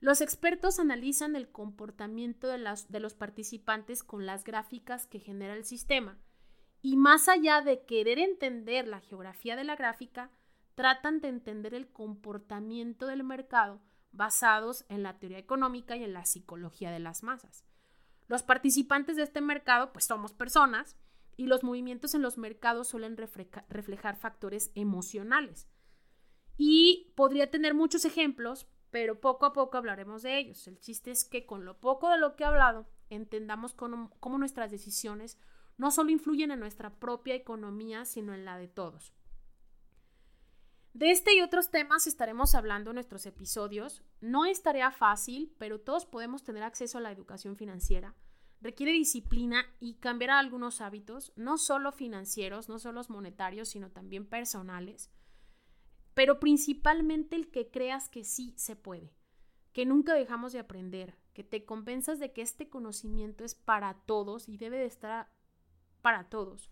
Los 0.00 0.22
expertos 0.22 0.80
analizan 0.80 1.36
el 1.36 1.50
comportamiento 1.50 2.48
de, 2.48 2.58
los 3.00 3.14
participantes 3.14 4.02
con 4.02 4.24
las 4.24 4.44
gráficas 4.44 5.06
que 5.06 5.20
genera 5.20 5.54
el 5.54 5.64
sistema, 5.64 6.18
y 6.82 6.96
más 6.96 7.28
allá 7.28 7.60
de 7.60 7.84
querer 7.84 8.18
entender 8.18 8.88
la 8.88 9.00
geografía 9.00 9.56
de 9.56 9.64
la 9.64 9.76
gráfica, 9.76 10.30
tratan 10.74 11.20
de 11.20 11.28
entender 11.28 11.74
el 11.74 11.92
comportamiento 11.92 13.06
del 13.06 13.22
mercado 13.22 13.82
basados 14.12 14.86
en 14.88 15.02
la 15.02 15.18
teoría 15.18 15.38
económica 15.38 15.96
y 15.96 16.04
en 16.04 16.14
la 16.14 16.24
psicología 16.24 16.90
de 16.90 17.00
las 17.00 17.22
masas. 17.22 17.66
Los 18.26 18.42
participantes 18.42 19.16
de 19.16 19.24
este 19.24 19.42
mercado 19.42 19.92
pues 19.92 20.06
somos 20.06 20.32
personas 20.32 20.96
y 21.40 21.46
los 21.46 21.64
movimientos 21.64 22.14
en 22.14 22.20
los 22.20 22.36
mercados 22.36 22.88
suelen 22.88 23.16
reflejar 23.16 24.16
factores 24.18 24.72
emocionales. 24.74 25.66
Y 26.58 27.14
podría 27.16 27.50
tener 27.50 27.72
muchos 27.72 28.04
ejemplos, 28.04 28.68
pero 28.90 29.22
poco 29.22 29.46
a 29.46 29.54
poco 29.54 29.78
hablaremos 29.78 30.20
de 30.20 30.36
ellos. 30.36 30.68
El 30.68 30.78
chiste 30.80 31.10
es 31.10 31.24
que 31.24 31.46
con 31.46 31.64
lo 31.64 31.80
poco 31.80 32.10
de 32.10 32.18
lo 32.18 32.36
que 32.36 32.44
he 32.44 32.46
hablado, 32.46 32.90
entendamos 33.08 33.72
cómo, 33.72 34.38
nuestras 34.38 34.70
decisiones 34.70 35.38
no 35.78 35.90
solo 35.90 36.10
influyen 36.10 36.50
en 36.50 36.60
nuestra 36.60 36.90
propia 36.96 37.36
economía, 37.36 38.04
sino 38.04 38.34
en 38.34 38.44
la 38.44 38.58
de 38.58 38.68
todos. 38.68 39.14
De 40.92 41.10
este 41.10 41.34
y 41.34 41.40
otros 41.40 41.70
temas 41.70 42.06
estaremos 42.06 42.54
hablando 42.54 42.90
en 42.90 42.96
nuestros 42.96 43.24
episodios. 43.24 44.02
No 44.20 44.44
es 44.44 44.62
tarea 44.62 44.90
fácil, 44.90 45.54
pero 45.56 45.80
todos 45.80 46.04
podemos 46.04 46.44
tener 46.44 46.64
acceso 46.64 46.98
a 46.98 47.00
la 47.00 47.12
educación 47.12 47.56
financiera. 47.56 48.14
Requiere 48.60 48.92
disciplina 48.92 49.64
y 49.80 49.94
cambiar 49.94 50.30
algunos 50.30 50.80
hábitos, 50.80 51.32
no 51.36 51.56
solo 51.56 51.92
financieros, 51.92 52.68
no 52.68 52.78
solo 52.78 53.00
monetarios, 53.08 53.70
sino 53.70 53.90
también 53.90 54.26
personales. 54.26 55.10
Pero 56.12 56.40
principalmente 56.40 57.36
el 57.36 57.50
que 57.50 57.70
creas 57.70 58.08
que 58.08 58.24
sí 58.24 58.52
se 58.56 58.76
puede, 58.76 59.14
que 59.72 59.86
nunca 59.86 60.14
dejamos 60.14 60.52
de 60.52 60.58
aprender, 60.58 61.16
que 61.32 61.44
te 61.44 61.64
convenzas 61.64 62.18
de 62.18 62.32
que 62.32 62.42
este 62.42 62.68
conocimiento 62.68 63.44
es 63.44 63.54
para 63.54 63.94
todos 63.94 64.48
y 64.48 64.58
debe 64.58 64.76
de 64.78 64.86
estar 64.86 65.30
para 66.02 66.28
todos, 66.28 66.70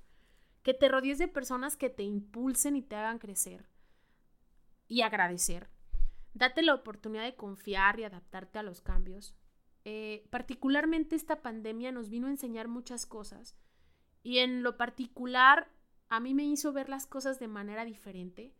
que 0.62 0.74
te 0.74 0.88
rodees 0.88 1.18
de 1.18 1.28
personas 1.28 1.76
que 1.76 1.88
te 1.88 2.02
impulsen 2.02 2.76
y 2.76 2.82
te 2.82 2.96
hagan 2.96 3.18
crecer 3.18 3.66
y 4.88 5.02
agradecer. 5.02 5.70
Date 6.34 6.62
la 6.62 6.74
oportunidad 6.74 7.24
de 7.24 7.36
confiar 7.36 7.98
y 8.00 8.04
adaptarte 8.04 8.58
a 8.58 8.62
los 8.62 8.80
cambios. 8.80 9.34
Eh, 9.90 10.26
particularmente 10.28 11.16
esta 11.16 11.40
pandemia 11.40 11.92
nos 11.92 12.10
vino 12.10 12.26
a 12.26 12.30
enseñar 12.30 12.68
muchas 12.68 13.06
cosas 13.06 13.56
y 14.22 14.40
en 14.40 14.62
lo 14.62 14.76
particular 14.76 15.72
a 16.10 16.20
mí 16.20 16.34
me 16.34 16.44
hizo 16.44 16.74
ver 16.74 16.90
las 16.90 17.06
cosas 17.06 17.38
de 17.38 17.48
manera 17.48 17.86
diferente. 17.86 18.54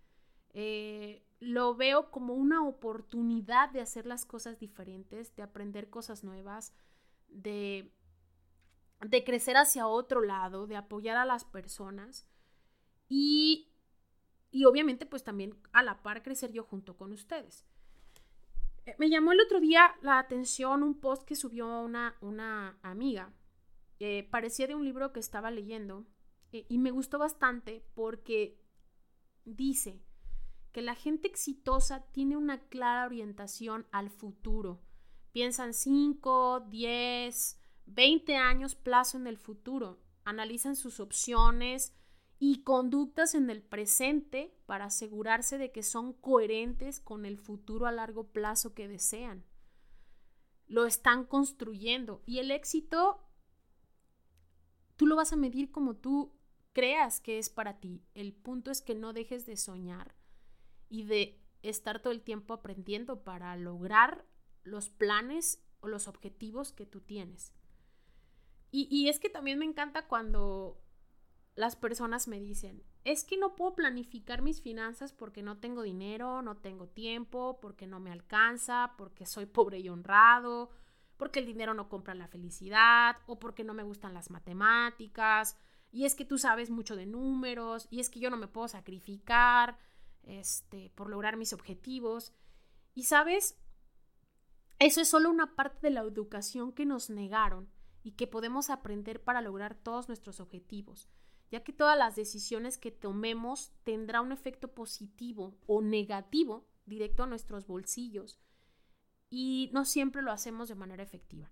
Eh, 0.54 1.22
lo 1.38 1.74
veo 1.74 2.10
como 2.10 2.32
una 2.32 2.66
oportunidad 2.66 3.68
de 3.68 3.82
hacer 3.82 4.06
las 4.06 4.24
cosas 4.24 4.58
diferentes, 4.58 5.36
de 5.36 5.42
aprender 5.42 5.90
cosas 5.90 6.24
nuevas, 6.24 6.72
de, 7.28 7.92
de 9.06 9.22
crecer 9.22 9.58
hacia 9.58 9.86
otro 9.86 10.22
lado, 10.22 10.66
de 10.66 10.76
apoyar 10.76 11.18
a 11.18 11.26
las 11.26 11.44
personas. 11.44 12.26
Y 13.06 13.74
y 14.50 14.64
obviamente 14.64 15.04
pues 15.04 15.24
también 15.24 15.60
a 15.72 15.82
la 15.82 16.02
par 16.02 16.22
crecer 16.22 16.52
yo 16.52 16.64
junto 16.64 16.96
con 16.96 17.12
ustedes. 17.12 17.66
Eh, 18.88 18.94
me 18.98 19.10
llamó 19.10 19.32
el 19.32 19.40
otro 19.40 19.60
día 19.60 19.94
la 20.00 20.18
atención 20.18 20.82
un 20.82 20.98
post 20.98 21.24
que 21.24 21.36
subió 21.36 21.82
una, 21.82 22.16
una 22.22 22.78
amiga. 22.82 23.34
parecía 24.30 24.66
de 24.66 24.74
un 24.74 24.84
libro 24.84 25.12
que 25.12 25.20
estaba 25.20 25.50
leyendo 25.50 26.06
eh, 26.52 26.64
y 26.70 26.78
me 26.78 26.90
gustó 26.90 27.18
bastante 27.18 27.84
porque 27.94 28.58
dice 29.44 30.00
que 30.72 30.80
la 30.80 30.94
gente 30.94 31.28
exitosa 31.28 32.06
tiene 32.12 32.36
una 32.36 32.60
clara 32.68 33.04
orientación 33.04 33.86
al 33.92 34.08
futuro. 34.08 34.80
Piensan 35.32 35.74
5, 35.74 36.60
10, 36.68 37.60
20 37.86 38.36
años 38.36 38.74
plazo 38.74 39.18
en 39.18 39.26
el 39.26 39.36
futuro. 39.36 40.00
Analizan 40.24 40.76
sus 40.76 40.98
opciones, 40.98 41.94
y 42.38 42.62
conductas 42.62 43.34
en 43.34 43.50
el 43.50 43.62
presente 43.62 44.54
para 44.66 44.86
asegurarse 44.86 45.58
de 45.58 45.72
que 45.72 45.82
son 45.82 46.12
coherentes 46.12 47.00
con 47.00 47.26
el 47.26 47.36
futuro 47.38 47.86
a 47.86 47.92
largo 47.92 48.28
plazo 48.28 48.74
que 48.74 48.86
desean. 48.86 49.44
Lo 50.66 50.86
están 50.86 51.24
construyendo 51.24 52.22
y 52.26 52.38
el 52.38 52.50
éxito 52.50 53.24
tú 54.96 55.06
lo 55.06 55.16
vas 55.16 55.32
a 55.32 55.36
medir 55.36 55.72
como 55.72 55.96
tú 55.96 56.32
creas 56.72 57.20
que 57.20 57.38
es 57.38 57.50
para 57.50 57.80
ti. 57.80 58.04
El 58.14 58.32
punto 58.34 58.70
es 58.70 58.82
que 58.82 58.94
no 58.94 59.12
dejes 59.12 59.46
de 59.46 59.56
soñar 59.56 60.14
y 60.88 61.04
de 61.04 61.40
estar 61.62 62.00
todo 62.00 62.12
el 62.12 62.22
tiempo 62.22 62.54
aprendiendo 62.54 63.24
para 63.24 63.56
lograr 63.56 64.24
los 64.62 64.90
planes 64.90 65.64
o 65.80 65.88
los 65.88 66.06
objetivos 66.06 66.72
que 66.72 66.86
tú 66.86 67.00
tienes. 67.00 67.52
Y, 68.70 68.86
y 68.90 69.08
es 69.08 69.18
que 69.18 69.30
también 69.30 69.58
me 69.58 69.64
encanta 69.64 70.06
cuando 70.06 70.80
las 71.58 71.74
personas 71.74 72.28
me 72.28 72.38
dicen, 72.38 72.84
es 73.02 73.24
que 73.24 73.36
no 73.36 73.56
puedo 73.56 73.74
planificar 73.74 74.42
mis 74.42 74.62
finanzas 74.62 75.12
porque 75.12 75.42
no 75.42 75.58
tengo 75.58 75.82
dinero, 75.82 76.40
no 76.40 76.56
tengo 76.58 76.86
tiempo, 76.86 77.58
porque 77.60 77.88
no 77.88 77.98
me 77.98 78.12
alcanza, 78.12 78.94
porque 78.96 79.26
soy 79.26 79.46
pobre 79.46 79.80
y 79.80 79.88
honrado, 79.88 80.70
porque 81.16 81.40
el 81.40 81.46
dinero 81.46 81.74
no 81.74 81.88
compra 81.88 82.14
la 82.14 82.28
felicidad 82.28 83.16
o 83.26 83.40
porque 83.40 83.64
no 83.64 83.74
me 83.74 83.82
gustan 83.82 84.14
las 84.14 84.30
matemáticas. 84.30 85.56
Y 85.90 86.04
es 86.04 86.14
que 86.14 86.24
tú 86.24 86.38
sabes 86.38 86.70
mucho 86.70 86.94
de 86.94 87.06
números 87.06 87.88
y 87.90 87.98
es 87.98 88.08
que 88.08 88.20
yo 88.20 88.30
no 88.30 88.36
me 88.36 88.46
puedo 88.46 88.68
sacrificar 88.68 89.80
este, 90.22 90.90
por 90.90 91.10
lograr 91.10 91.36
mis 91.36 91.52
objetivos. 91.52 92.32
Y 92.94 93.02
sabes, 93.02 93.58
eso 94.78 95.00
es 95.00 95.08
solo 95.08 95.28
una 95.28 95.56
parte 95.56 95.88
de 95.88 95.90
la 95.90 96.02
educación 96.02 96.70
que 96.70 96.86
nos 96.86 97.10
negaron 97.10 97.68
y 98.04 98.12
que 98.12 98.28
podemos 98.28 98.70
aprender 98.70 99.24
para 99.24 99.42
lograr 99.42 99.74
todos 99.74 100.06
nuestros 100.06 100.38
objetivos 100.38 101.08
ya 101.50 101.64
que 101.64 101.72
todas 101.72 101.98
las 101.98 102.16
decisiones 102.16 102.78
que 102.78 102.90
tomemos 102.90 103.72
tendrá 103.84 104.20
un 104.20 104.32
efecto 104.32 104.74
positivo 104.74 105.56
o 105.66 105.80
negativo 105.80 106.68
directo 106.86 107.22
a 107.22 107.26
nuestros 107.26 107.66
bolsillos 107.66 108.38
y 109.30 109.70
no 109.72 109.84
siempre 109.84 110.22
lo 110.22 110.32
hacemos 110.32 110.68
de 110.68 110.74
manera 110.74 111.02
efectiva. 111.02 111.50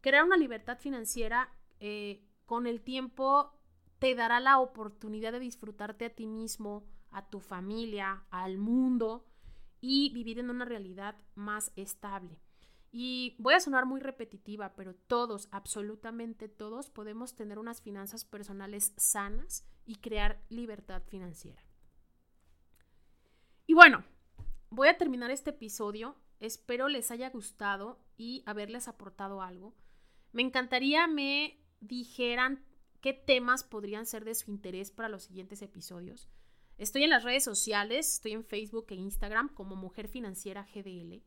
Crear 0.00 0.24
una 0.24 0.36
libertad 0.36 0.78
financiera 0.78 1.50
eh, 1.80 2.26
con 2.46 2.66
el 2.66 2.82
tiempo 2.82 3.52
te 3.98 4.14
dará 4.14 4.40
la 4.40 4.58
oportunidad 4.58 5.32
de 5.32 5.40
disfrutarte 5.40 6.04
a 6.04 6.14
ti 6.14 6.26
mismo, 6.26 6.84
a 7.10 7.28
tu 7.28 7.40
familia, 7.40 8.24
al 8.30 8.58
mundo 8.58 9.26
y 9.80 10.12
vivir 10.12 10.38
en 10.38 10.50
una 10.50 10.64
realidad 10.64 11.16
más 11.34 11.72
estable. 11.76 12.40
Y 12.96 13.34
voy 13.40 13.54
a 13.54 13.60
sonar 13.60 13.86
muy 13.86 14.00
repetitiva, 14.00 14.76
pero 14.76 14.94
todos, 14.94 15.48
absolutamente 15.50 16.48
todos, 16.48 16.90
podemos 16.90 17.34
tener 17.34 17.58
unas 17.58 17.82
finanzas 17.82 18.24
personales 18.24 18.92
sanas 18.96 19.66
y 19.84 19.96
crear 19.96 20.40
libertad 20.48 21.02
financiera. 21.02 21.60
Y 23.66 23.74
bueno, 23.74 24.04
voy 24.70 24.86
a 24.86 24.96
terminar 24.96 25.32
este 25.32 25.50
episodio. 25.50 26.14
Espero 26.38 26.86
les 26.86 27.10
haya 27.10 27.30
gustado 27.30 27.98
y 28.16 28.44
haberles 28.46 28.86
aportado 28.86 29.42
algo. 29.42 29.74
Me 30.30 30.42
encantaría 30.42 31.08
me 31.08 31.60
dijeran 31.80 32.64
qué 33.00 33.12
temas 33.12 33.64
podrían 33.64 34.06
ser 34.06 34.24
de 34.24 34.36
su 34.36 34.52
interés 34.52 34.92
para 34.92 35.08
los 35.08 35.24
siguientes 35.24 35.62
episodios. 35.62 36.28
Estoy 36.78 37.02
en 37.02 37.10
las 37.10 37.24
redes 37.24 37.42
sociales, 37.42 38.14
estoy 38.14 38.34
en 38.34 38.44
Facebook 38.44 38.86
e 38.90 38.94
Instagram 38.94 39.52
como 39.52 39.74
Mujer 39.74 40.06
Financiera 40.06 40.64
GDL. 40.72 41.24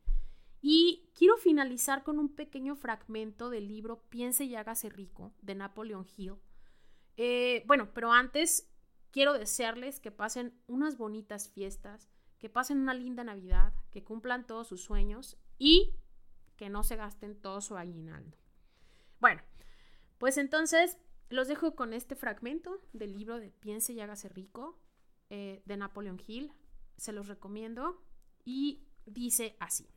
Y 0.60 1.10
quiero 1.14 1.36
finalizar 1.36 2.02
con 2.02 2.18
un 2.18 2.34
pequeño 2.34 2.74
fragmento 2.74 3.50
del 3.50 3.68
libro 3.68 4.02
Piense 4.08 4.44
y 4.44 4.56
hágase 4.56 4.88
rico 4.88 5.32
de 5.40 5.54
Napoleon 5.54 6.06
Hill. 6.16 6.36
Eh, 7.16 7.64
bueno, 7.66 7.92
pero 7.94 8.12
antes 8.12 8.68
quiero 9.10 9.32
desearles 9.32 10.00
que 10.00 10.10
pasen 10.10 10.60
unas 10.66 10.96
bonitas 10.96 11.48
fiestas, 11.48 12.08
que 12.38 12.48
pasen 12.48 12.78
una 12.78 12.94
linda 12.94 13.24
Navidad, 13.24 13.72
que 13.90 14.04
cumplan 14.04 14.46
todos 14.46 14.68
sus 14.68 14.82
sueños 14.82 15.36
y 15.58 15.94
que 16.56 16.68
no 16.68 16.82
se 16.82 16.96
gasten 16.96 17.40
todo 17.40 17.60
su 17.60 17.76
aguinaldo. 17.76 18.36
Bueno, 19.20 19.42
pues 20.18 20.38
entonces 20.38 20.98
los 21.30 21.48
dejo 21.48 21.74
con 21.74 21.92
este 21.92 22.14
fragmento 22.14 22.80
del 22.92 23.12
libro 23.12 23.38
de 23.38 23.50
Piense 23.50 23.92
y 23.92 24.00
hágase 24.00 24.28
rico 24.28 24.78
eh, 25.30 25.62
de 25.66 25.76
Napoleon 25.76 26.20
Hill. 26.26 26.52
Se 26.96 27.12
los 27.12 27.28
recomiendo 27.28 28.02
y 28.44 28.86
dice 29.06 29.56
así. 29.60 29.88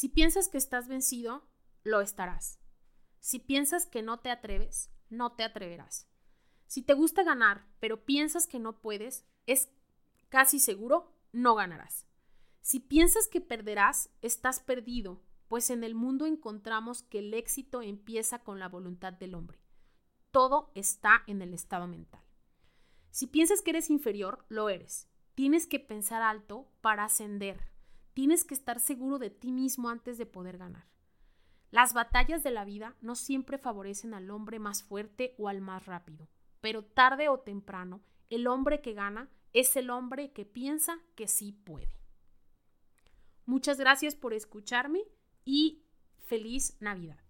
Si 0.00 0.08
piensas 0.08 0.48
que 0.48 0.56
estás 0.56 0.88
vencido, 0.88 1.46
lo 1.82 2.00
estarás. 2.00 2.58
Si 3.18 3.38
piensas 3.38 3.84
que 3.84 4.00
no 4.00 4.18
te 4.20 4.30
atreves, 4.30 4.90
no 5.10 5.32
te 5.32 5.42
atreverás. 5.42 6.08
Si 6.66 6.80
te 6.80 6.94
gusta 6.94 7.22
ganar, 7.22 7.66
pero 7.80 8.06
piensas 8.06 8.46
que 8.46 8.58
no 8.58 8.80
puedes, 8.80 9.26
es 9.44 9.68
casi 10.30 10.58
seguro 10.58 11.12
no 11.32 11.54
ganarás. 11.54 12.06
Si 12.62 12.80
piensas 12.80 13.28
que 13.28 13.42
perderás, 13.42 14.08
estás 14.22 14.58
perdido, 14.58 15.22
pues 15.48 15.68
en 15.68 15.84
el 15.84 15.94
mundo 15.94 16.24
encontramos 16.24 17.02
que 17.02 17.18
el 17.18 17.34
éxito 17.34 17.82
empieza 17.82 18.38
con 18.38 18.58
la 18.58 18.70
voluntad 18.70 19.12
del 19.12 19.34
hombre. 19.34 19.60
Todo 20.30 20.72
está 20.74 21.24
en 21.26 21.42
el 21.42 21.52
estado 21.52 21.86
mental. 21.86 22.24
Si 23.10 23.26
piensas 23.26 23.60
que 23.60 23.68
eres 23.68 23.90
inferior, 23.90 24.46
lo 24.48 24.70
eres. 24.70 25.10
Tienes 25.34 25.66
que 25.66 25.78
pensar 25.78 26.22
alto 26.22 26.72
para 26.80 27.04
ascender. 27.04 27.70
Tienes 28.20 28.44
que 28.44 28.52
estar 28.52 28.80
seguro 28.80 29.18
de 29.18 29.30
ti 29.30 29.50
mismo 29.50 29.88
antes 29.88 30.18
de 30.18 30.26
poder 30.26 30.58
ganar. 30.58 30.84
Las 31.70 31.94
batallas 31.94 32.42
de 32.42 32.50
la 32.50 32.66
vida 32.66 32.94
no 33.00 33.14
siempre 33.14 33.56
favorecen 33.56 34.12
al 34.12 34.30
hombre 34.30 34.58
más 34.58 34.82
fuerte 34.82 35.34
o 35.38 35.48
al 35.48 35.62
más 35.62 35.86
rápido, 35.86 36.28
pero 36.60 36.84
tarde 36.84 37.30
o 37.30 37.40
temprano 37.40 38.02
el 38.28 38.46
hombre 38.46 38.82
que 38.82 38.92
gana 38.92 39.30
es 39.54 39.74
el 39.74 39.88
hombre 39.88 40.32
que 40.32 40.44
piensa 40.44 40.98
que 41.14 41.28
sí 41.28 41.52
puede. 41.52 41.96
Muchas 43.46 43.78
gracias 43.78 44.14
por 44.14 44.34
escucharme 44.34 45.00
y 45.46 45.86
feliz 46.18 46.76
Navidad. 46.78 47.29